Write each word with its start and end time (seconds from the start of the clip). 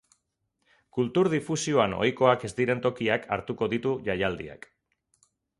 Kultur 0.97 1.29
difusioan 1.33 1.93
ohikoak 1.99 2.47
ez 2.51 2.53
diren 2.61 2.83
tokiak 2.89 3.31
hartuko 3.37 3.71
ditu 3.77 3.95
jaialdiak. 4.09 4.71